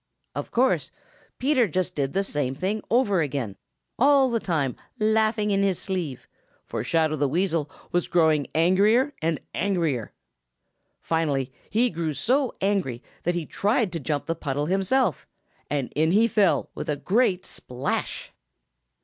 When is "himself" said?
14.65-15.27